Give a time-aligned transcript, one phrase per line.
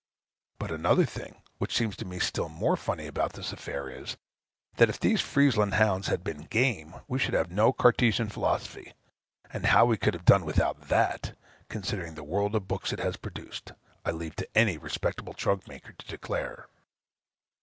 [0.57, 4.17] But another thing, which seems to me still more funny about this affair is,
[4.77, 8.93] that if these Friezland hounds had been "game," we should have no Cartesian philosophy;
[9.53, 11.37] and how we could have done without that,
[11.69, 15.93] considering the worlds of books it has produced, I leave to any respectable trunk maker
[15.93, 16.67] to declare.